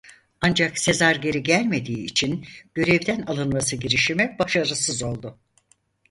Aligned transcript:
Ancak 0.41 0.77
Sezar 0.79 1.15
geri 1.15 1.43
gelmediği 1.43 2.05
için 2.05 2.45
görevden 2.73 3.21
alınması 3.21 3.75
girişimi 3.75 4.35
başarısız 4.39 5.03
oldu. 5.03 5.37